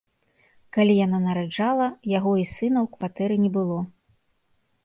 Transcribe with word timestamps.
Калі 0.77 0.93
яна 1.05 1.19
нараджала, 1.25 1.87
яго 2.17 2.31
і 2.45 2.47
сына 2.55 2.79
ў 2.85 2.87
кватэры 2.97 3.35
не 3.45 3.51
было. 3.59 3.79